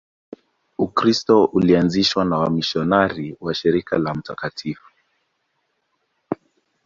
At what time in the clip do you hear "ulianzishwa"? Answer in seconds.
1.45-2.25